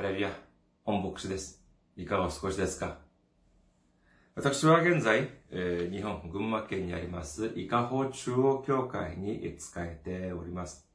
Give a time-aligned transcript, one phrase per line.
[0.00, 0.30] ハレルヤ、
[0.82, 1.62] 本牧師です。
[1.94, 2.96] いかがお過ごしですか？
[4.34, 10.88] 私は現在、えー日本群馬県にあります、伊香保中央教会に仕えております。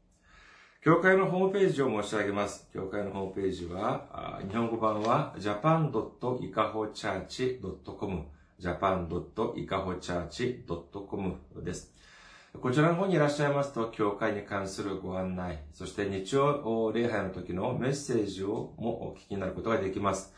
[0.83, 2.67] 教会のホームページを申し上げます。
[2.73, 8.25] 教会のホームページは、あ日本語版は japan.ikahochurch.com
[8.59, 11.94] japan.ikahochurch.com です。
[12.61, 20.33] こちらの方にいらっしゃいますと、教会に関するご案内、そして日曜礼拝の時のメッセージをもお聞きになることができます。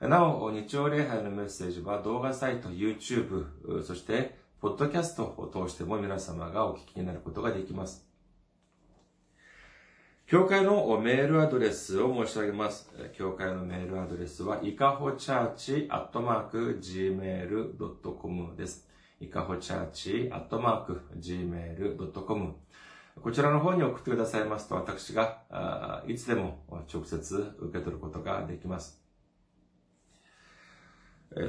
[0.00, 8.06] なお、日曜礼拝のメッセージは動画サイト、YouTube、そして、ポッドキャストを通しても皆様がお聞きになることができます。
[10.26, 12.90] 教会のメールアドレスを申し上げます。
[13.12, 18.88] 教会のメールアドレスは、いかほチャーチアットマーク gmail.com です。
[19.24, 22.54] いかほチャーチアットマーク gmail.com
[23.22, 29.00] こちらの方に送ってくださいますと、私があいつでも直接受け取ることができます。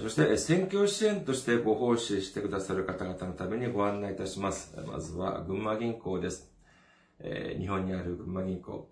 [0.02, 4.76] そして、選挙支援としてご奉仕してくださる方々のためにご案内いたします。
[4.88, 6.52] まずは、群馬銀行です。
[7.60, 8.90] 日本にある群馬銀行。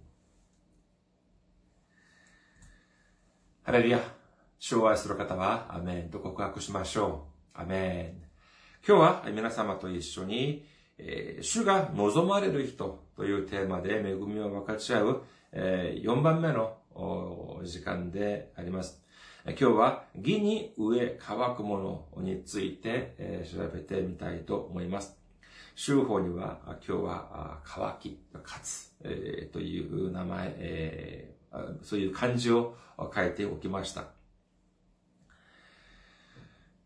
[3.62, 4.00] ハレルヤ。
[4.58, 7.60] 主を愛する方は、アメンと告白しましょう。
[7.60, 8.28] アメン。
[8.86, 10.66] 今日は皆様と一緒に、
[10.96, 15.22] えー主が望まれる人というテーマで恵みを分かち合う、
[15.52, 16.78] え4番目の
[17.64, 19.02] 時間であります。
[19.50, 25.16] 今日は義に植え乾くものについて、調べてみたいと思います。
[25.74, 28.92] 州法には今日は乾き、かつ、
[29.52, 31.34] という名前、
[31.82, 32.76] そういう漢字を
[33.14, 34.06] 書いておきました。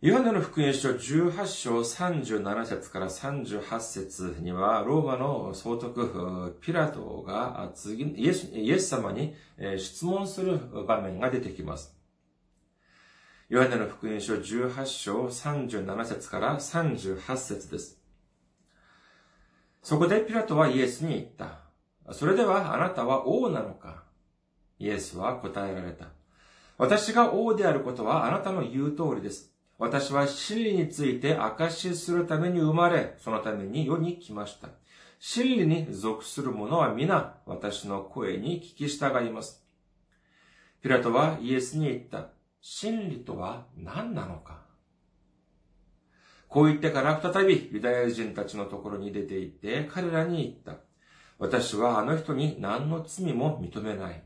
[0.01, 9.35] ヨハネの福音書18章37節から38節には、ローマの総督ピラトが次イエス様に
[9.79, 11.97] 質問する場面が出てきます。
[13.53, 18.01] ヨハネの福音書18章37節から38節です。
[19.83, 21.59] そこでピラトはイエスに言った。
[22.15, 24.05] それではあなたは王なのか？
[24.79, 26.07] イエスは答えられた。
[26.79, 29.53] 私が王であることはあなたの言う通りです。
[29.79, 34.69] 私は真理について証しするために生まれ、そのために世に来ました。
[35.19, 39.63] 真理に属する者は皆私の声に聞き従います。
[40.81, 42.29] ピラトはイエスに言った。
[42.63, 44.63] 真理とは何なのか？
[46.49, 50.83] こう言ってから再びユダヤ人たちのところに出て行って彼らに言った。
[51.39, 54.23] 私はあの人に何の罪も認めない。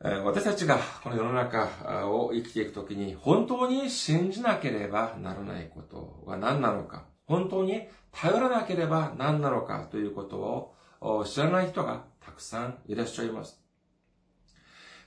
[0.00, 9.86] 私たちがこの世の中を生きていくときに本当に信じなければならないことが何なのか、本当に頼らなければ何なのか？
[9.90, 13.61] ということを知らない人がたくさんいらっしゃいます。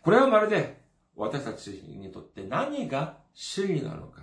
[0.05, 0.77] これはまるで
[1.15, 4.21] 私たちにとって何が真理なのか、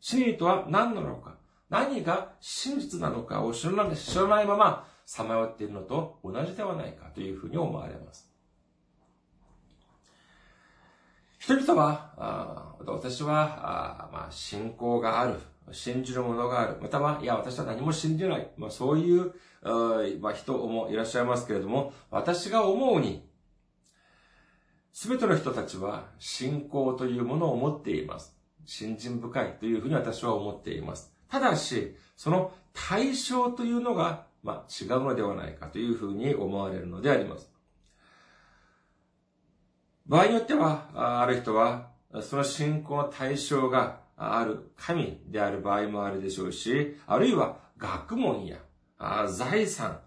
[0.00, 1.34] 真理とは何なのか、
[1.68, 8.32] 何が真実なのかを知らない知らないままさまよっているのと同じではないかというふうに思われます。
[11.38, 15.34] 人々は、私は、まあ、信仰がある。
[15.70, 16.78] 信じるものがある。
[16.80, 18.48] または、いや、私は何も信じない。
[18.56, 19.34] まあ、そういう、
[20.20, 23.27] まあ、人もいらっしゃいますけれども、私が思うに、
[25.00, 28.36] すべての人たちは信仰というものを持っています。
[28.64, 31.14] 信心深いというふうに私は思っています。
[31.28, 37.48] ただし、その対象というのが、まあ、違うのではないかというふうに思われるのであります。
[40.08, 41.90] 場合によっては、ある人は、
[42.20, 48.58] その信仰の対象がある神である場合もあるでしょうし、あるいは学問や
[49.28, 50.00] 財産、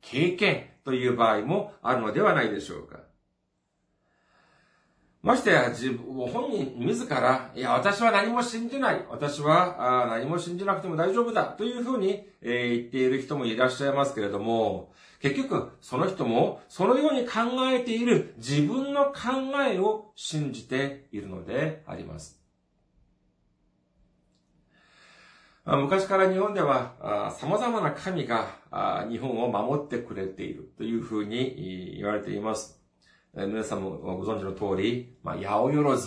[0.00, 3.07] 経験という場合もあるのではないでしょうか。
[5.20, 9.04] ましてや、自分、本人自ら、いや、私は何も信じない。
[9.10, 11.44] 私はあ何も信じなくても大丈夫だ。
[11.46, 17.40] というふうに、えー、言っている人もいらっしゃいますけれども、結局、その人も、そのように考
[17.72, 19.12] えている自分の考
[19.68, 22.38] えを信じているのであります。
[25.64, 32.77] 昔から日本では、様々な神が日本を守ってくれているというふうに言われています。
[33.34, 35.98] 皆さんもご存知の通り、まあ、八百万、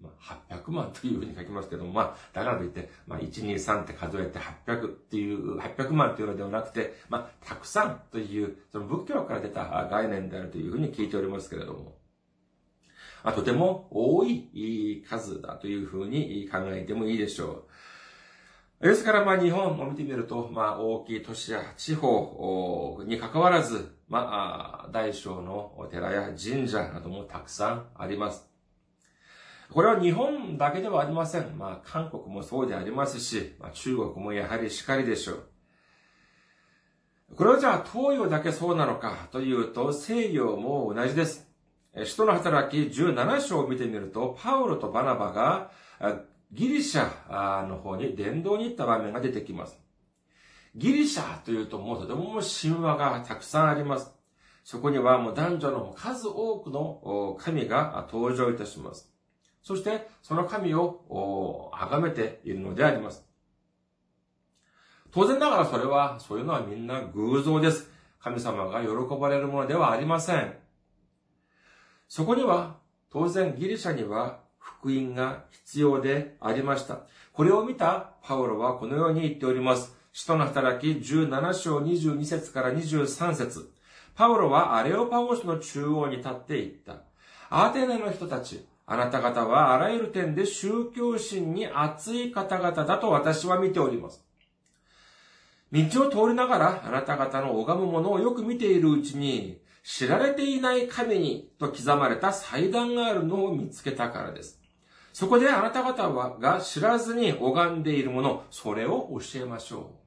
[0.00, 11.96] まあ、800万というふうに書きますけども、まあ、だからといって、まあ、1、2、3って数えて800っていう、800万というのではなくて、まあ、たくさんという、その仏教から出た概念であるというふうに聞いておりますけれども、
[13.22, 17.66] まあ、とても多い数だというふうに考えてもいいでしょ
[18.80, 18.88] う。
[18.88, 28.50] ですから、まあ、日本を見てみると、まあ、大きい都市や地方に関わらず、まあ、大小のお寺や神社などもたくさんあります。
[29.72, 31.56] これは日本だけではありません。
[31.56, 35.46] まあ、韓国もそうでありますし、まあ、中国もやはりしかりでしょう。
[37.36, 41.48] これはじゃあ東洋だけそうなのかというと西洋も同じです。
[42.04, 45.70] 使徒の働き17章を見てみると、パウロとバナバが
[46.50, 49.78] ギリシャの方に伝道に行った場面が出てきます。
[50.76, 54.12] ギリシャというともうとても神話がたくさんあります。
[54.64, 59.12] そこにはもう男女の数多くの神が登場いたします。
[59.62, 63.26] そして、その神を崇めているのであります。
[65.10, 67.90] 当然ながらそれは、そういうのはみんな偶像です。
[68.20, 68.88] 神様が喜
[69.20, 70.54] ばれるものではありません。
[72.08, 72.78] そこには、
[73.10, 77.00] 当然ギリシャには福音が必要でありました。
[77.32, 79.99] これを見たパウロはこのように言っております。
[80.12, 83.70] 使徒の働き17章22節から23節
[84.16, 87.04] パウロはアレオパゴスの中央に立って言った。
[87.48, 94.24] アテネの人たち、あなた方はあらゆる点で宗教心に熱い方々だと私は見ております。
[95.72, 104.60] 道を通りながらあなた方の拝むものをよく見ているうちに、知られていない神にと刻まれた祭壇があるのを見つけたからです。
[105.12, 109.99] そこであなた方が知らずに拝んでいるもの、それを教えましょう。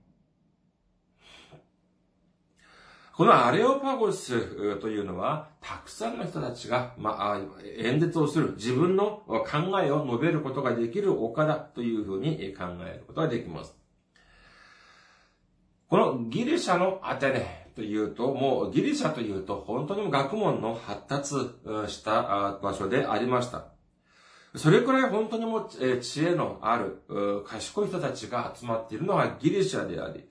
[3.16, 7.40] このアレオパゴスというのは、たくさんの人たちが、まあ、
[7.78, 9.46] 演説をする、自分の考
[9.84, 13.78] えを述べることができる丘だというふうに考えることができます。
[15.90, 21.36] このギリシャのアテネというと、もうギリシャというと本当に学問の発達
[21.88, 23.66] した場所でありました。
[24.56, 25.70] それくらい本当にも
[26.02, 27.04] 知恵のある
[27.46, 30.28] 賢い人たちが集まっているのがギリシャであり、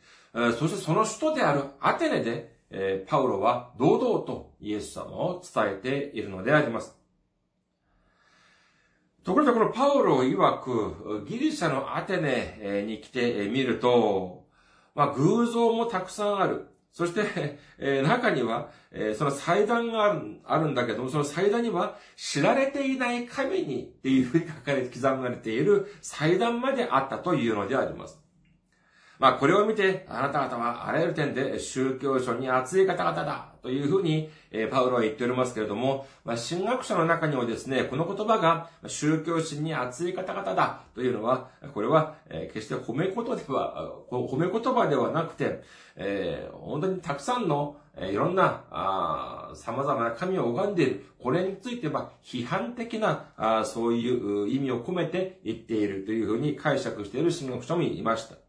[0.59, 6.97] そしてその首都であるアテネでえー、パウロは堂々とイエス様を伝えているのであります。
[9.25, 14.47] ところでこのパウロ曰く、ギリシャのアテネに来てみると、
[14.95, 16.69] まあ、偶像もたくさんある。
[16.93, 28.22] そして、え、中には、え、その祭壇があるあるんだけども、その祭壇には知られていない神にっていうふうに書かれて刻まれている祭壇まであったというのであります。
[29.23, 45.63] まあ、これを見て、あなた方はあらゆる点で宗教書に熱い方々だというふうに、えパウロは言っておりますけれども、まあ、神学者の中にはですね、この言葉が宗教心に熱い方々だというのは、これは、え決して褒め言葉では、褒め言葉ではなくて、
[45.95, 51.07] えー、本当にたくさんの、えいろんな、あ様々な神を拝んでいる。
[51.23, 58.42] これについては批判的な、あそういう意味を込めて言っているというふうに解釈している神学者もいました。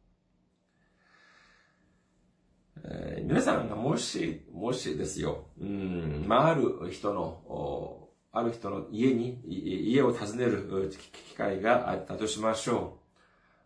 [2.86, 13.04] えー、皆さんがもし、もしですよ、うん、まあ、ある人の、ある人の家に、家を訪ねる機会があったとしましょう。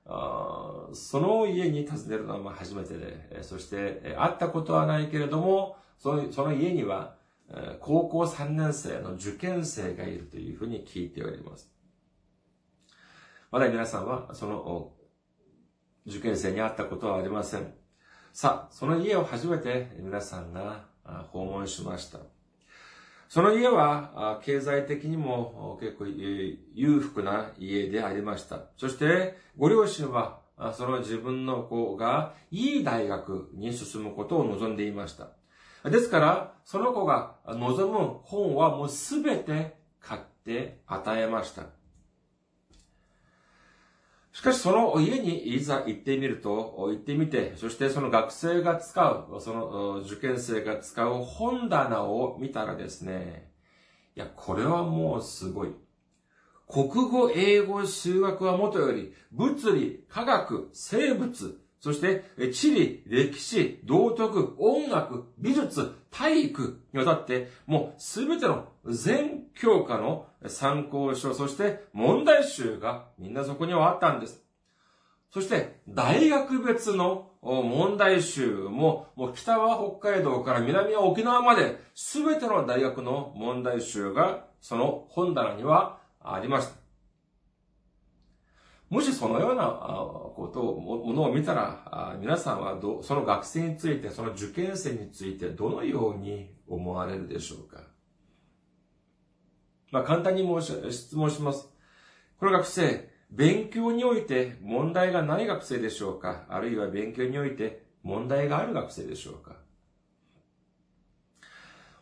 [0.10, 7.18] あその家に訪ねるのは初めてで、そして会ったことはないけれども、そのその家には
[7.82, 11.70] 高校3年生の受験生がいるというふうに聞いております。
[13.52, 14.94] まだ皆さんはその
[16.06, 17.74] 受験生に会ったことはありません。
[18.34, 20.86] さあ、その家を初めて皆さんが
[21.32, 22.20] 訪問しました。
[23.30, 28.62] その家は経済的にも結構裕福な家でありました。
[28.78, 30.40] そしてご両親は
[30.74, 35.30] その自分の子がいい大学に進むことを望んでいました。
[35.90, 41.64] ですから、その子が望む本はもうすべて買って与えました。
[44.38, 53.52] しかしその家にいざ行ってみると、行ってみて、そしてその学生が使う、その受験生が使う本棚を見たらですね、
[54.16, 55.70] いや、これはもうすごい。
[56.68, 74.44] 国語、英語、数学はもとより、物理、科学、生物、そして、地理、歴史、道徳、音楽、美術、体育にわたって、もうすべての全教科の参考書、そして問題集がみんなそこにはあったんです。
[75.32, 86.87] そして、大学別の問題集も、もう北は北海道から南は沖縄まで、すべての大学の問題集が、その本棚にはありました。
[88.90, 89.66] もしそのような
[90.36, 97.82] ことを、ものを見たら、皆さんはど、その学生について、その受験生についてどのように思われるでしょうか？
[99.92, 101.70] まあ、簡単に申し、質問します。
[102.40, 106.46] この学生、勉強において問題がない学生でしょうか？
[106.48, 109.58] あるいは勉強において問題がある学生でしょうか？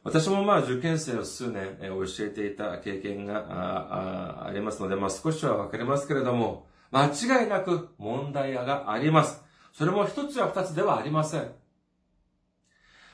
[0.03, 9.43] 私もまあ受験生を数年教えていた経験がありますので、まあ少しはわかりますけれども、間違いなく問題があります。
[9.73, 11.51] それも一つや二つではありません。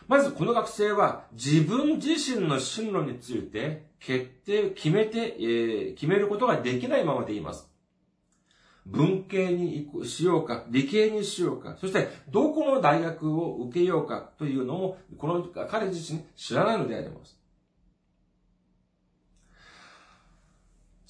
[0.07, 7.67] まずこの学生は自分自身の進路について決定、決めて、えー、決めることができないままでいます。
[8.85, 17.40] 文系にしようか、理系にしようか、そしてどこの大学を受けようかというのも、この彼自身知らないのであります。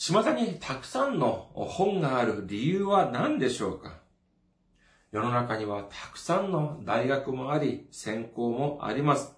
[0.04, 4.00] 巷にたくさんの本がある理由は何でしょうか？
[5.12, 9.36] 世の中にはたくさんの大学もあり、専攻もあります。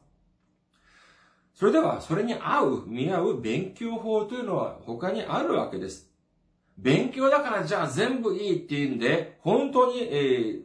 [1.54, 6.10] それでは、それに合う、見合う勉強法というのは他にあるわけです。
[6.78, 10.62] 勉強だからじゃあ全部いいっていうんで、本当に、えー、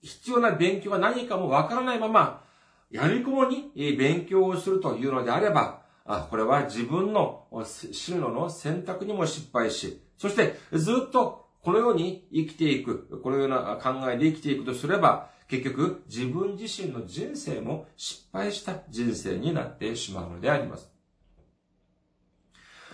[0.00, 2.42] 必要な勉強が何かもわからないまま、
[2.90, 20.90] やりこもに勉強をするというのであれば、これは自分の進路の選択にも失敗し、そしてずっとこのように生きていく、このような考えで生きていくとすれば、結局自分自身の人生も失敗した人生になってしまうのであります。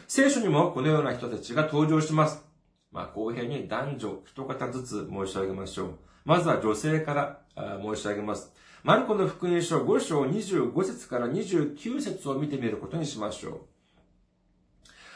[0.06, 2.44] 聖書にもこのような人たちが登場します。
[2.92, 5.98] まあ、公平に男女一方ずつ申し上げましょう。
[6.24, 7.40] まずは女性から
[7.80, 8.52] 申し上げます。
[8.82, 13.60] マルコの福音書5章25節から29節を見てみることにしましょう。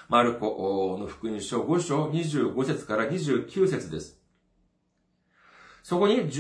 [0.09, 4.21] マルコの福音書5章25節から29節です。
[5.83, 6.31] そこに、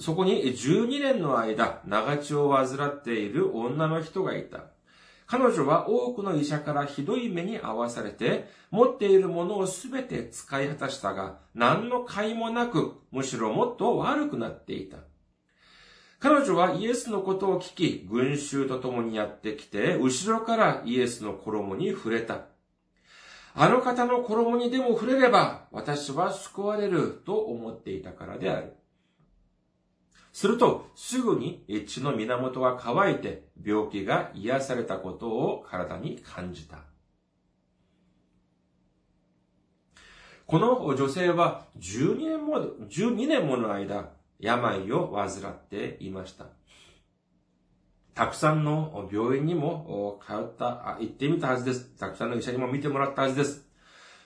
[0.00, 4.66] そこに12年の間、長血を患っている女の人がいた。
[5.26, 14.98] 彼女は多くの医者からひどい目に遭わされて、持っているものをすべて使い果たしたが、何の甲斐もなく、むしろもっと悪くなっていた。
[16.20, 22.46] 彼女はイエスのことを聞き、群衆と共にやってきて、後ろからイエスの衣に触れた。
[23.54, 28.72] あの方の衣にでも触れれば、私は救われると思っていたからである。
[30.32, 36.78] すると、すぐに血の源が乾いて、病気が癒されたことを体に感じた。
[40.46, 42.58] この女性は12年も、
[42.88, 46.46] 12年もの間、病を患っていました。
[48.14, 51.96] たくさんの病院にも通った、行ってみたはずです。
[51.98, 53.68] たくさんの医者にも見てもらったはずです。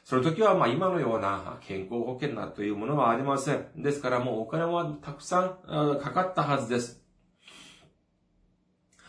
[0.05, 3.67] その時は、まあ今のような健康保険なというものはありません。
[3.77, 7.03] ですからもうお金はたくさんかかったはずです。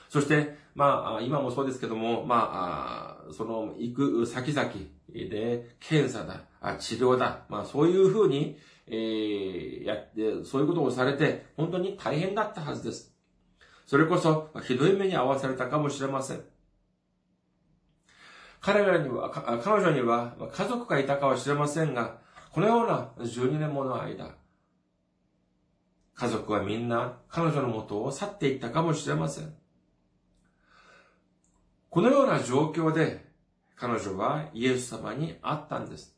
[0.10, 4.70] そして、まあ今もそうですけども、まあ、その行く先々
[5.14, 13.14] で検査だ、治療だ、まあそういうふうにえー、やって、そういうことをされて、本当に大変だったはずです。
[13.86, 16.42] それこそ、ひどい目に遭わされたかもしれません。
[18.60, 22.18] 彼らには、彼女には家族がいたかは知れませんが、
[22.52, 24.36] このような12年もの間、
[26.16, 29.54] 家族はみんな彼女の元を去っていったかもしれません。
[31.90, 33.26] このような状況で
[33.76, 36.13] 彼女はイエス様に会ったんです。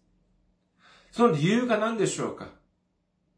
[1.15, 2.47] その理由が何でしょうか？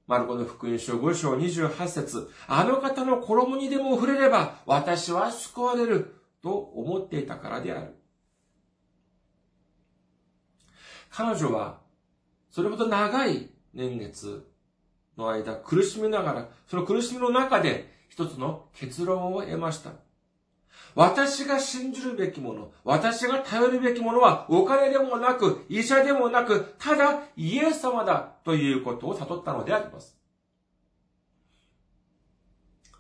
[0.08, 7.94] マルコの福音書5章28節あの方の衣にでも触れれば私は救われると思っていたからである。
[11.12, 11.78] 彼女は
[12.50, 14.50] それほど長い年月
[15.16, 19.92] の間苦しみながら、その苦しみの中で一つの結論を得ました。
[20.98, 30.18] 私が信じるべきもの、私が頼るべきものはお金でもなく、医者でもなく、ただイエス様だということを悟ったのであります。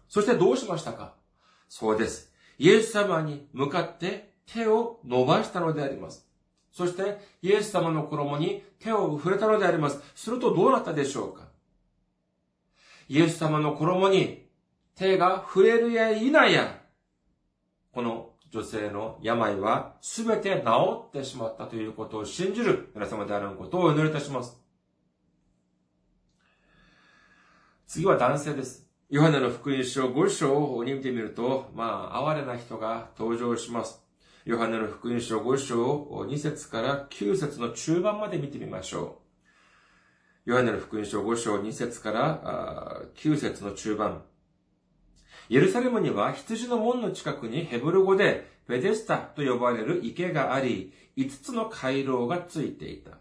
[0.07, 1.15] そしてどうしましたか？
[1.67, 2.31] そうです。
[2.59, 6.23] イエス様に向かって手を伸ばしたのであります。
[6.71, 9.99] そして、イエス様の衣に手を触れたのであります。
[10.13, 11.47] するとどうなったでしょうか？
[13.09, 14.45] イエス様の衣に
[14.93, 16.76] 手が触れるや否や、
[17.97, 24.61] この女性の病はすべて治ってしまったということを信じる皆様であることをお祈りいたします。
[27.87, 28.87] 次は男性です。
[29.09, 33.99] ヨハネの福音書5章に見てみると、まあ、哀れな人が登場します。
[34.45, 39.21] ヨハネの福音書5章を2節から9節の中盤まで見てみましょ
[40.45, 40.51] う。
[40.51, 44.21] ヨハネの福音書5章2節から9節の中盤。
[45.49, 53.11] エルサレムには羊の門の近くにヘブル語でフェデスタと呼ばれる池があり、5つの回廊がついていた。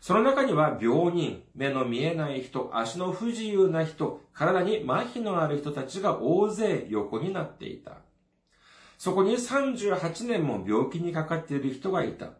[0.00, 7.98] その中には病人、目の見えない人、足の不自由な人、体に麻痺のある人たちが大勢横になっていた。
[8.98, 12.30] そこに38年も病気にかかっている人がいた。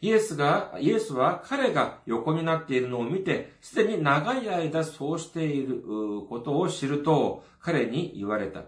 [0.00, 5.82] イエスが、イエスは彼が横になっているのを見て、すでに長い間そうしている
[6.28, 8.62] ことを知ると、彼に言われた。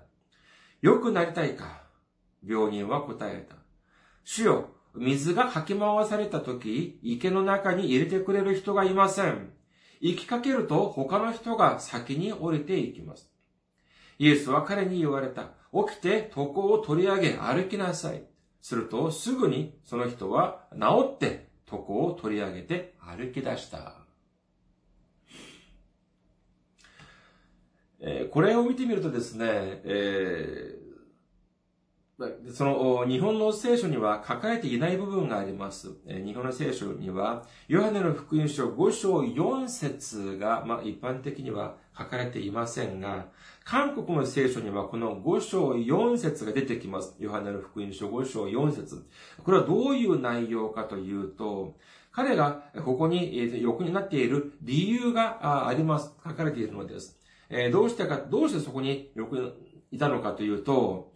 [0.82, 1.82] 良くなりたいか？
[2.44, 3.54] 病人は答えた。
[4.25, 9.50] 主よ、水がかき回された時、池の中に入れてくれる人がいません。
[10.00, 13.31] 行きかけると他の人が先に降りていきます。
[14.18, 15.50] イエスは彼に言われた。
[15.72, 18.24] 起きて床を取り上げ歩きなさい。
[18.61, 23.94] すると、すぐにその人は治って床を取り上げて歩き出した。
[28.01, 29.46] え、これを見てみるとですね、
[29.85, 35.92] えー、その、日本の聖書には書かれていない部分があります。
[36.07, 43.27] え日本の聖書には、ヨハネの福音書5章4節が、まあ、一般的には書かれていませんが、
[43.70, 47.14] 韓国の聖書にはこの5章4節が出てきます。
[47.20, 49.06] ヨハネの福音書5章4節
[49.44, 51.76] これはどういう内容かというと、
[52.11, 56.12] 彼がここに横になっている理由があります。
[56.26, 57.16] 書かれているのです。
[57.70, 59.52] どうしてか、どうしてそこに横に
[59.92, 61.12] いたのかというと、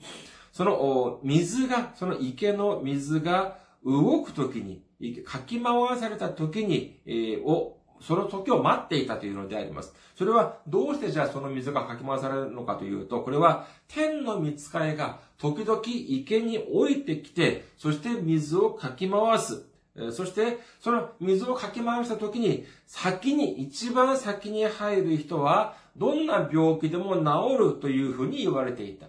[0.53, 4.85] その水が、その池の水が動くときに、
[5.25, 7.01] かき回されたときに、
[7.45, 9.95] をその時を待っていたというのであります。
[10.17, 19.65] それはどうしてじゃあその水がかき回されるのかというと、これは天の見つかりが時々池に降りてきて、そして水をかき回す。
[20.13, 29.07] そして、その水をかき回した時に、先に、一番先に入る人は、どんな病気でも治るというふうに言われていた。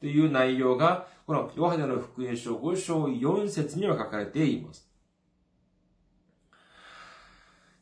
[0.00, 4.91] という内容が、このヨハネの福音書5章4節には書かれています。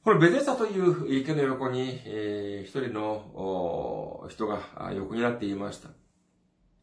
[0.02, 4.58] このベデサという池の横に、えー、一人の人が
[4.94, 5.90] 横になっていました。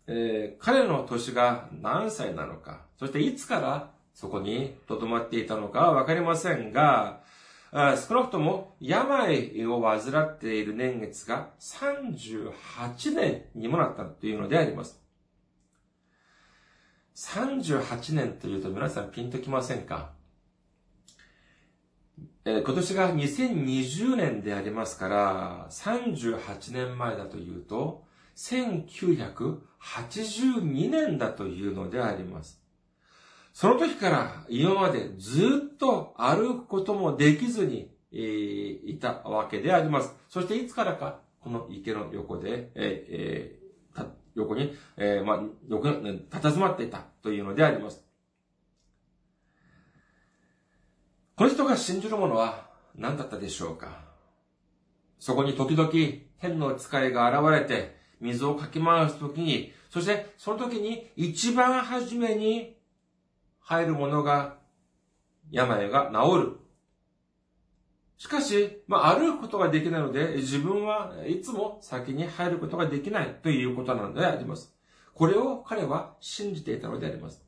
[0.05, 7.23] えー、彼の年が何歳なのか、そしていつからそこに留まっていたのかはわかりませんが、
[7.71, 15.01] 少なくとも病を患っている年月が38年にもなったというのであります。
[17.15, 20.16] 38年というと皆さんピンときませんか？
[22.45, 32.61] え今年が2020年でありますから、38年前だというと、1982年だというのであります。
[33.53, 40.15] その時から今までずっと歩くこともできずに、えー、いたわけであります。
[40.29, 48.06] そしていつからか、この池の横で、えー、横に、えー、まあ、横に、佇まっていたというのであります。
[51.37, 53.99] この人が信じるものは何だったでしょうか？
[55.19, 55.91] そこに時々
[56.41, 62.75] 天の使いが現れて水をかき回すときに、そしてその時に一番初めに
[63.59, 64.55] 入るものが
[65.51, 66.57] 病が治る。
[68.17, 74.75] しかし、まあ、歩くことができないので、自分はいつも先に入ることができないということなのであります。
[75.13, 77.43] これを彼は信じていたのであります。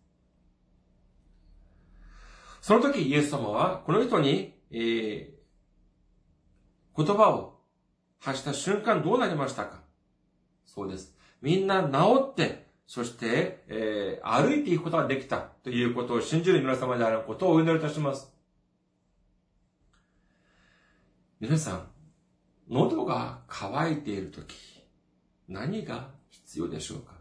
[2.62, 7.60] その時イエス様はこの人に、えー、言葉を
[8.20, 9.82] 発した瞬間どうなりましたか？
[10.66, 11.16] そうです。
[11.42, 18.32] みんな治って、そして、えー、歩いていくことができたということを信じる皆様であることをお祈りいたします。
[21.40, 21.88] 皆さん、
[22.70, 24.56] 喉が渇いているとき、
[25.48, 27.14] 何が必要でしょうか？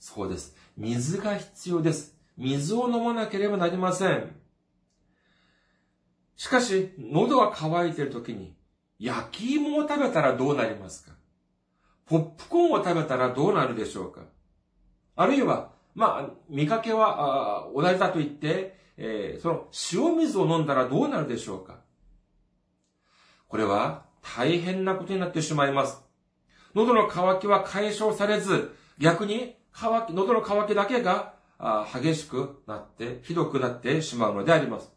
[0.00, 0.56] そうです。
[0.76, 2.19] 水が必要です。
[2.40, 4.34] 水を飲まなければなりません。
[6.36, 8.56] しかし、喉が渇いているときに、
[8.98, 11.12] 焼き芋を食べたらどうなりますか？
[12.06, 14.22] ポップコーンを食べたらどうなるでしょうか？
[15.16, 21.80] あるいは、まあ、見かけは同じだと言って、えー、その塩水を飲んだらどうなるでしょうか？
[23.48, 26.02] これは大変なことになってしまいます。
[26.74, 31.34] 喉の渇きは解消されず、逆に渇き、喉の渇きだけが
[31.92, 34.90] 激しくなって、ひどくなってしまうのであります。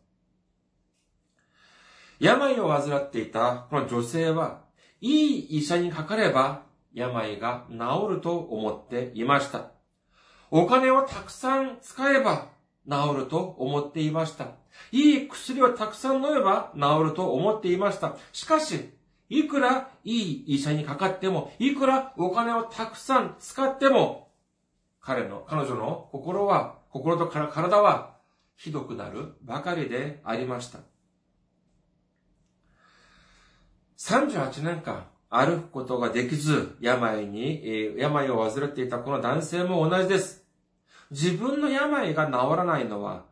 [2.20, 4.62] 病を患っていたこの女性は、
[5.02, 9.72] いい医者にかかれば病が治ると思っていました。
[10.52, 12.50] お金をたくさん使えば
[12.90, 14.48] 治ると思っていました。
[14.92, 18.16] いい薬をたくさん飲めば治ると思っていました。
[18.32, 18.92] しかし、
[19.30, 24.23] いくらいい医者にかかっても、いくらお金をたくさん使っても、
[25.06, 28.16] 彼の、彼女の心は、心と体は
[28.56, 30.80] ひどくなるばかりでありました。
[33.98, 40.46] 38年間歩くことができず、病に、病を患っていたこの男性も同じです。
[41.12, 43.26] 自分の病が治らないのは、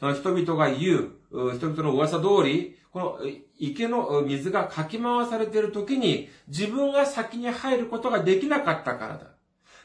[0.00, 3.18] その人々が言う、人々の噂通り、この
[3.58, 9.31] 池の水がかき回されている時に、自分が先に入ることができなかったからだ。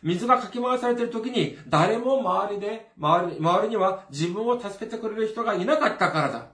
[0.04, 6.48] 水がかき回されている時に、誰も周りで、周り、周りには自分を助けてくれる人がいなかったからだ。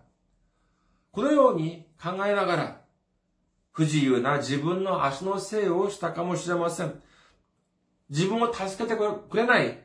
[1.11, 2.81] このように考えながら、
[3.71, 7.01] 不自由な自分の足のせいをしたかもしれません。
[8.09, 9.83] 自分を助けてくれない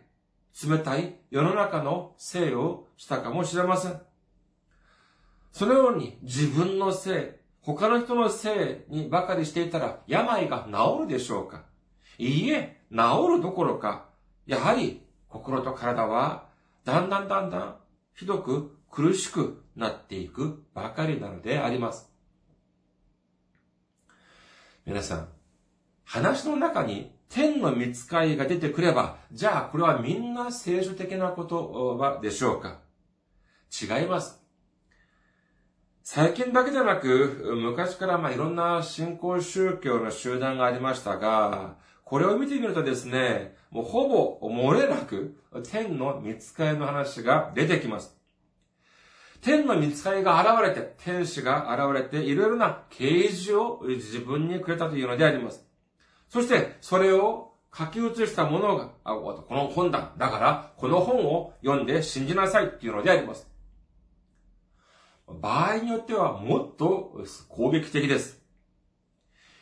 [0.67, 4.01] 冷たい世の中のせいをしたかもしれません。
[5.53, 7.25] そのように自分のせい、
[7.61, 11.65] 他の人のせいにばかりしていたら病が治るでしょうか
[12.19, 14.07] いいえ、治るどころか、
[14.47, 16.47] やはり心と体は
[16.85, 17.77] だんだんだんだん
[18.15, 22.11] ひどく苦しくなっていくばかりなのであります。
[24.85, 25.29] 皆さん、
[26.05, 32.81] 話の中に天の見つかりが出てくれば、じゃあこれはみんな聖書的な言葉でしょうか
[33.71, 34.43] 違います。
[36.03, 41.77] 最近だけでなく、昔からまあいろんな信仰宗教の集団がありましたが、
[42.09, 44.09] これを見てみるとですね、もうほ
[44.41, 45.37] ぼ漏れなく
[45.71, 48.17] 天の見つかりの話が出てきます。
[49.43, 55.69] 天の見つかりが現れて、天使が現れて、いろいろな啓示を自分にくれたというのであります。
[56.31, 60.15] そして、それを書き写したものが、あ、この本だ。
[60.17, 63.47] だから、この本を読んで信じなさいっていうのであります。
[65.27, 68.43] 場合によってはもっと攻撃的です。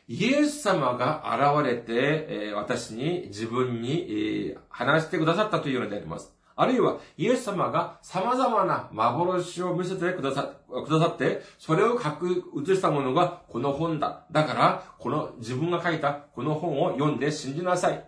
[0.08, 6.32] イエス様が現れて、私に、自分に話してくださったというのであります。
[6.54, 14.26] あるいは、イエス様が様々な幻を見せてくださくださって、それを書く、写したものがこの本だ。
[14.30, 18.04] だから、この自分が書いたこの本を読んで信じなさい。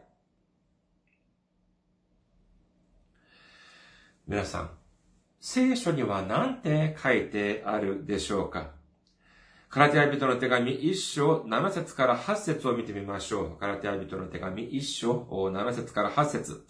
[4.27, 4.71] 皆さん、
[5.41, 8.78] 聖書には何て書いてあるでしょうか？
[9.71, 13.61] カラテア人の手紙1章7節から8節を見てみましょう。
[13.61, 16.65] カラテア人の手紙1章7節から8節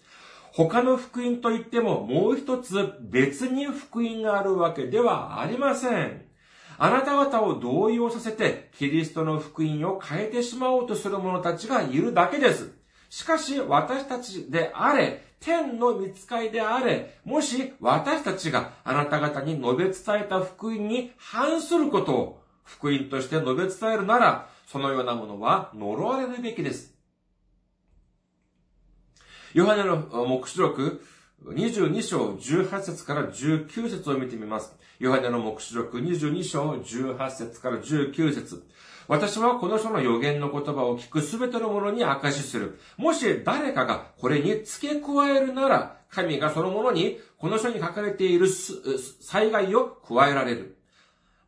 [0.51, 6.25] 他の福音といってももう一つ別に福音があるわけではありません。
[6.77, 12.73] あなた方を動揺させてキリストの福音を変えてしまおうとする者たちがいるだけです。
[13.09, 26.93] しかし私たちであれ、天の見つかりであれ、もし私たちがあなた方に述べ伝えた福音に反することを福音として述べ伝えるなら、そのようなものは呪われるべきです。
[29.53, 31.03] ヨハネの目視録
[31.43, 34.75] 22章18節から19節を見てみます。
[34.99, 38.63] ヨハネの目視録22章18節から19節
[39.07, 42.79] 私はこの書の予言の言葉を聞くすべてのものに証しする。
[42.97, 50.78] もし誰かがこれに付け加えるなら、神がそのものにこの書に書かれている災害を加えられる。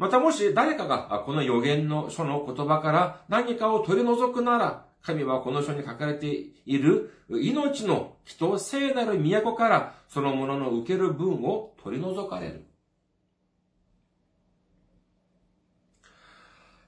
[0.02, 6.26] またもし誰かがこの予言の書の言葉から何かを取り除くなら、神はこの書に書かれて
[6.66, 12.66] いる命の人聖なる都からそのものの受ける分を取り除かれる。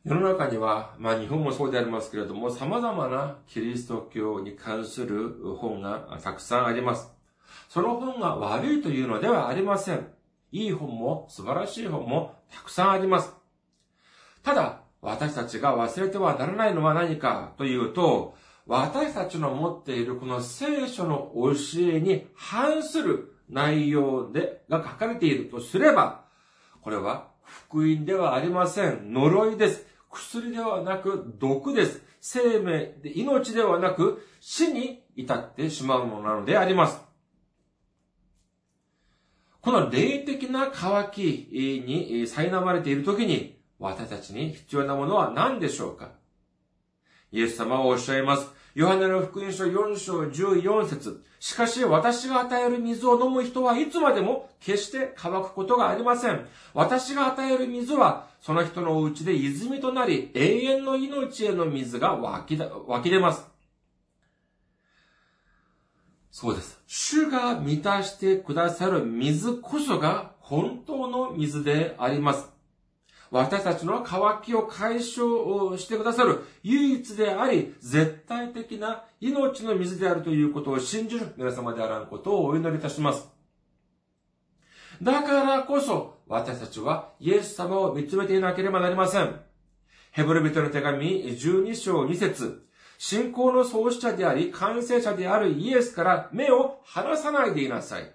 [0.04, 7.14] 世の中には、まあ日本もそうでありますけれども、様々なキリスト教に関する本がたくさんあります。
[7.70, 10.13] その本が悪いというのではありません。
[10.54, 13.34] いい本も素晴らしい本もたくさんあります。
[14.44, 18.36] ただ、私たちが忘れてはならないのは何かというと、
[18.68, 26.24] 私たちの持っているこの聖書の教えに反する内容で、が書かれているとすれば、
[26.82, 29.12] これは福音ではありません。
[29.12, 29.88] 呪いです。
[30.12, 32.04] 薬ではなく毒です。
[32.22, 37.13] 生命、命ではなく死に至ってしまうものなのであります。
[39.64, 41.22] この霊的な渇き
[41.88, 46.12] に苛まれているときに、私たちに必要なものは何でしょうか？
[47.32, 48.52] イエス様はおっしゃいます。
[48.76, 56.46] ヨハネの福音書4章14節しかし私が与える水を飲む人はいつまでも決して乾くことがありません。
[56.74, 63.48] 私が与える水はその人のうちで泉となり永遠の命への水が湧き湧き出ます。
[66.32, 66.83] そうです。
[66.96, 72.48] 主が満たしてくださる水こそが本当の水であります。
[73.32, 83.28] 私たちの渇きを解消してくださる唯一であり、絶対的な命の水であるということを信じる皆様であらんことをお祈りいたします。
[85.02, 89.40] だからこそ、私たちはイエス様を見つめていなければなりません。
[90.12, 92.68] ヘブル人の手紙12章2節
[93.06, 98.10] 信仰の創始者であり、完成者であるイエスから目を離さないでいなさい。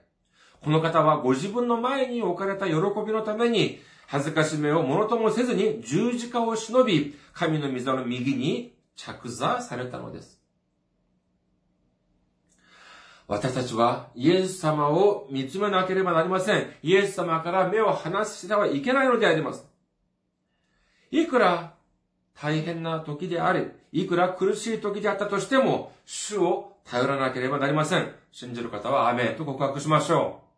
[0.63, 2.73] この方はご自分の前に置かれた喜
[3.07, 10.41] びのために、恥ずかしめをものともせずに十字架を忍び、神の溝の右に着座されたのです。
[13.27, 16.67] 私たちはイエス様を見つめなければなりません。
[16.83, 19.67] イエス様から目を離してはいけないのであります。
[21.11, 21.75] いくら
[22.41, 28.13] 大変な時であり、いくら苦しい時であったとしても、主を頼らなければなりません。
[28.31, 30.49] 信じる方はアメと告白しましょう。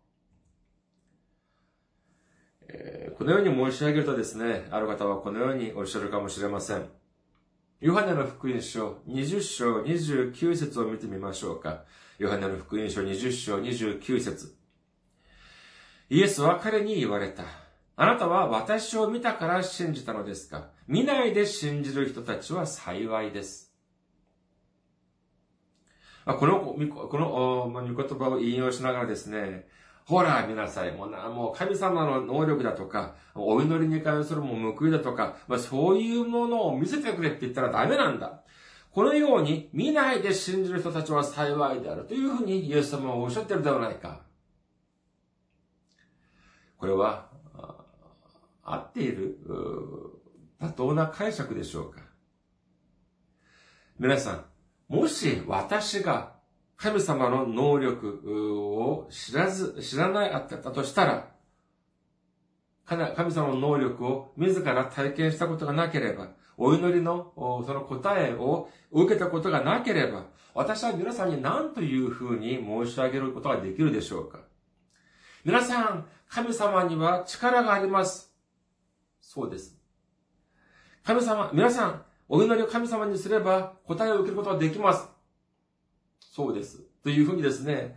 [3.16, 6.86] このように申し上げるとですね、ある方はこのようにおっしゃるかもしれません。
[7.80, 11.84] ヨハネの福音書20章29節を見てみましょうか。
[12.18, 14.54] ヨハネの福音書20章29節
[16.10, 17.69] イエスは彼に言われた。
[18.02, 20.70] あなたは私を見たから信じたのですか？
[20.88, 23.74] 見ないで信じる人たちは幸いです。
[26.24, 29.68] この、この、御言葉を引用しながらですね、
[30.06, 30.92] ほら、見なさい。
[30.92, 38.40] もうな、もう神様の能力だとか、お祈りに関するも報いだとか、まあ、そういうものを見せてくれって言ったらダメなんだ。
[38.92, 44.22] このように見ないで信じる人たちは幸いであるというふうにイエス様はおっしゃってるではないか。
[46.78, 47.28] これは、
[48.74, 49.38] 合っている、
[50.60, 52.00] 妥当な解釈でしょうか。
[53.98, 54.44] 皆さん、
[54.88, 56.32] もし私が
[56.76, 61.30] 神様の能力を知らず、知らないあったとしたら、
[62.86, 74.40] 神様の能力を自ら体験したことがなければ、お祈りのその答えを受けたことがなければ、私は皆さんに何というふうに申し上げることができるでしょうか
[75.44, 78.29] 皆さん、神様には力があります。
[79.32, 79.78] そうです。
[81.04, 85.08] 神様、皆さん、お祈りを神様にすれば答えを受けることができます。
[86.18, 86.80] そうです。
[87.04, 87.96] というふうにですね、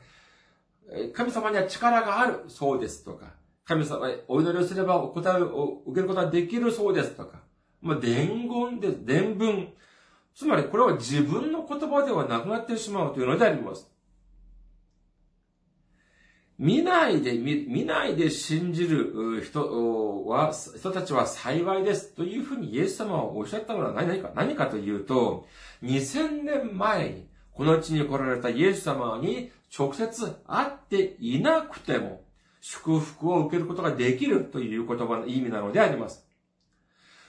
[1.12, 3.34] 神様には力がある、そうですとか、
[3.66, 7.40] 神様へお祈りをすればお答えを受けることができるそうですとか、
[7.82, 9.74] まあ、伝言です、伝文。
[10.36, 13.92] つまりこれは自分の言葉ではなくなってしまうというのであります。
[16.64, 25.46] 見ないで、見ないで信じる人は、人たちは幸いですというふうにイエス様はおっしゃったのは何か、何かというと、
[25.84, 32.24] 2000年前にこの地に来られたイエス様に直接会っていなくても、
[32.62, 36.26] 祝福を受けることができるという言葉の意味なのであります。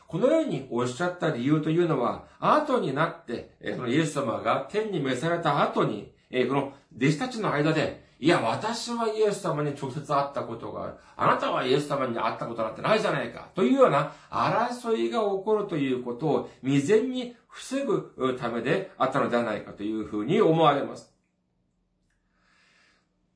[0.06, 10.94] このようにおっしゃった理由というのは、後になって、そのイエス様が天に召された後に、この弟子たちの間で、いや、私はイエス様に直接会ったことがある。
[11.14, 13.50] あなたはイエス様に会ったことなんてないじゃないか。
[13.54, 21.12] というような争いが起こるということを未然に防ぐためであったのではないかというふうに思われます。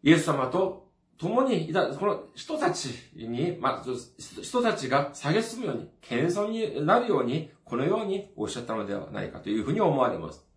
[0.03, 10.48] イエス様と共にいた、この人たちに、まあ、人たちが蔑むように、謙遜になるように、このようにおっしゃったのではないかというふうに思われます。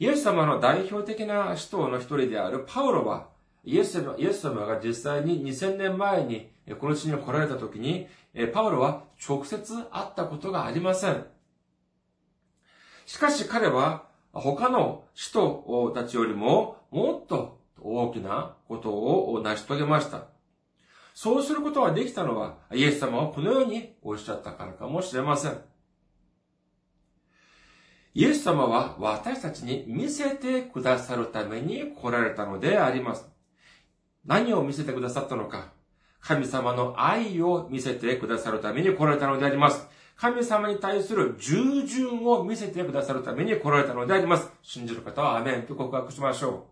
[0.00, 3.28] イエス様の代表的な使徒の一人であるパウロは、
[3.64, 8.06] イエス様が実際に2000年前にこの地に来られた時に、
[8.52, 11.26] パウロは直接会ったことがありません。
[13.06, 20.26] しかし彼は他の使徒たちよりももっと大きなことを成し遂げました。
[21.12, 25.58] そうすることができたのは、イエス様はこのようにおっしゃったからかもしれません。
[28.18, 33.24] イエス様は私たちに見せてくださるために来られたのであります。
[34.26, 35.68] 何を見せてくださったのか。
[36.20, 39.86] 神様の愛を見せてくださるために来られたのであります。
[40.16, 44.50] 神様に対する従順を見せてくださるために来られたのであります。
[44.64, 46.62] 信じる方はアメンと告白しましょう。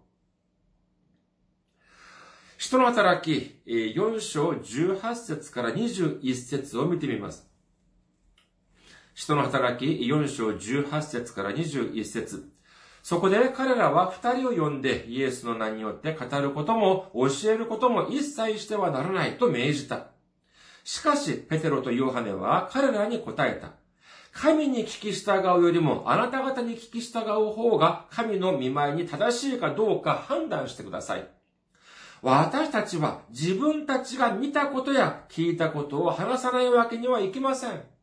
[2.58, 7.48] 人の働き、4章18節から21節を見てみます。
[9.16, 12.52] 人の働き、4章18節から21節
[13.02, 20.08] そこで彼らは二人を呼んでイエスの名によって語ることも教えることも一切してはならないと命じた。
[20.84, 23.70] しかし、ペテロとヨハネは彼らに答えた。
[24.32, 31.26] 神に聞き従うよりも、あなた方に聞き従う方が神の見舞いに正しいかどうか判断してください。
[32.20, 37.95] 私たちは自分たちが見たことや聞いたことを話さないわけにはいきません。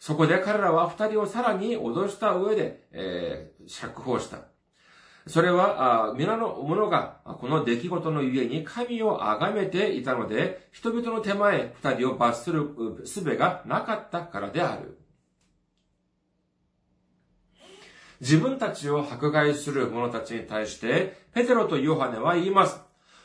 [0.00, 4.38] そこで彼らは二人をさらに脅した上で、えー、釈放した。
[5.26, 12.70] それは、皆の者が、この出来事のゆえに神を崇めていたので、人々の手前、二人を罰する
[13.04, 14.98] 術がなかったからである。
[18.22, 22.80] 自分たちを迫害する者たちに対して、ペテロとヨハネは言います。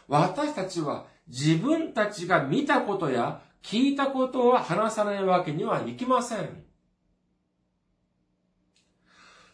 [0.09, 6.64] 私たちは自分たちが見たことや聞いたことを話さないわけにはいきません。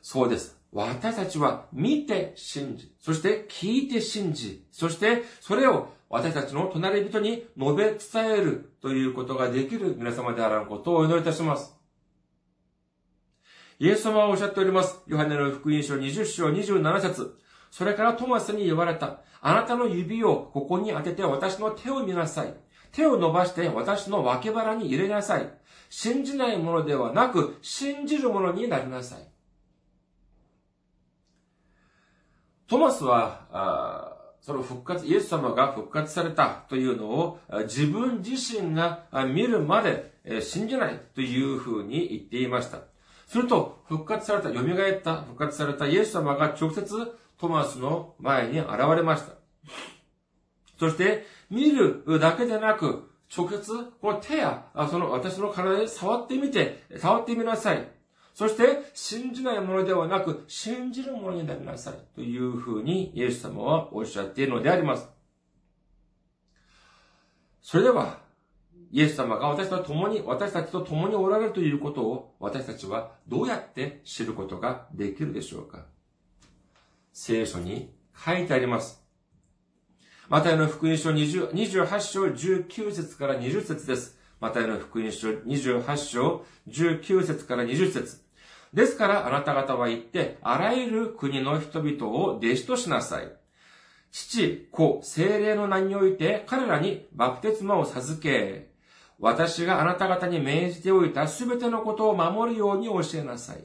[0.02, 0.58] そうです。
[0.72, 11.76] 私たちは見て信じ、そして聞いて信じ、そしてそれを私たちの隣人に述べ伝えるということができる皆様であらんことをお祈りいたします。
[13.80, 15.00] イエス様はおっしゃっております。
[15.08, 17.38] ヨハネの福音書20章27節
[17.72, 19.22] それからトマスに言われた。
[19.42, 22.54] あなたの指をここに当てて私の手を見なさい。
[22.92, 25.50] 手を伸ばして私の脇腹に入れなさい。
[25.90, 29.28] 信じないものではなく、信じるものになりなさい。
[32.72, 42.78] トマスは、その復活、イエス様が復活されたというのを自分自身が見るまで信じないというふうに言っていました。
[43.28, 46.96] すると、復活された、蘇った、復活されたイエス様が直接
[47.38, 49.34] トマスの前に現れました。
[50.80, 53.70] そして、見るだけでなく、直接、
[54.02, 57.86] この手や、その私の体で触ってみて、触ってみなさい。
[58.34, 61.94] そして、信じないものではなく、信じるものになりなさい。
[62.16, 65.10] というふうに、イエス様はおっしゃっているのであります。
[67.62, 68.20] それでは、
[68.92, 75.86] イエス様が私と共に、私たちと共におられるということを、私たちはどうやって知ることができるでしょうか
[77.14, 79.02] 聖書に書いてあります。
[80.30, 84.21] マタイの福音書28章19節から20節です。
[84.42, 88.22] マタイの福音書28章19節から20節
[88.74, 93.32] ですからあなた方は言って、あらゆる国の人々を弟子としなさい。
[94.12, 98.72] 父、子、精霊の名において彼らにバプテスマを授け、
[99.20, 103.64] 私があなた方に命じておいたすべてのことを守るように教えなさい。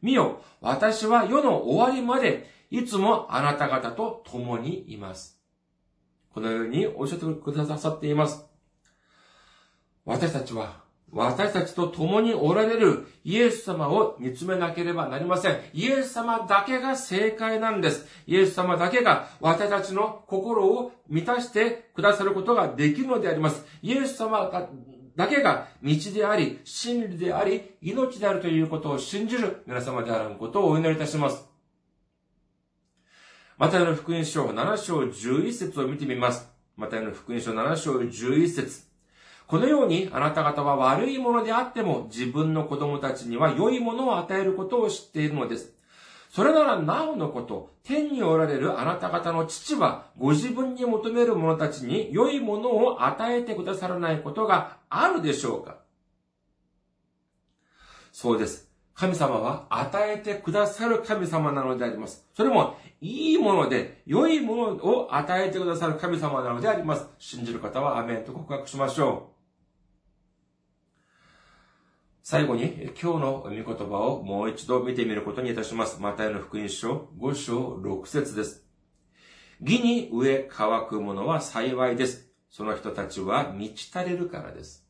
[0.00, 5.38] 見よ、私は世の終わりまでいつもあなた方と共にいます。
[6.32, 8.53] このようにおっしゃってくださっています。
[10.04, 15.60] 私たちは、私たちと共におられるイエス様を見つめなければなりません。
[15.72, 18.06] イエス様だけが正解なんです。
[18.26, 23.64] イエス様だけが私たちの心を満たしてくださることができるのであります。
[23.80, 24.50] イエス様
[25.16, 31.46] だけが道であり、真理であり、命であるということを信じる皆様であることをお祈りいたします。
[33.56, 36.50] マタイの福音書7章11節を見てみます。
[36.76, 38.93] マタイの福音書7章11節
[39.54, 45.72] このようにあなた方は悪いものであっても自分の子供たちには良いものを与えることを知っているのです。
[46.28, 55.76] それならなおのこと、天におられるあなた方の父は、ご自分に求める者たちに良いものを与えてくださらないことがあるでしょうか
[58.10, 58.68] そうです。
[58.92, 62.28] 神様は与えてくださる神様なのであります。
[62.36, 67.06] それも、いいもので、良いものを与えてくださる神様なのであります。
[67.20, 69.33] 信じる方はアメンと告白しましょう。
[72.26, 76.00] 最後に、今日の御言葉をもう一度見てみることにいたします。
[76.00, 78.64] マタイの福音書5章6節です。
[79.60, 82.32] 義に植え乾くものは幸いです。
[82.48, 84.88] その人たちは満ち足りるからです。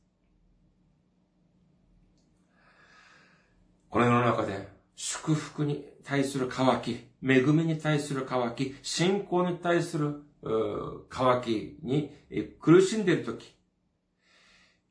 [3.90, 10.22] この世の中で祝福に対する渇き、恵みに対する渇き、信仰に対する
[11.08, 12.12] 渇きに
[12.60, 13.56] 苦しんでいるとき、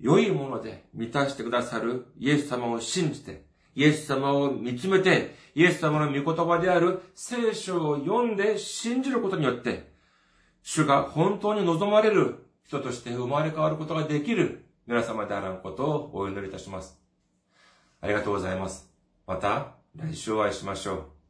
[0.03, 9.93] 良いもので満たしてくださるイエス様を信じて、イエス様を見つめて、イエス様の御言葉である聖書を読んで信じることによって、
[10.61, 16.99] 主が本当に望まれる人として生まれ変わることができる皆様であらんことをお祈りいたします。
[18.01, 18.91] ありがとうございます。
[19.25, 21.22] また来週お会いしましょう。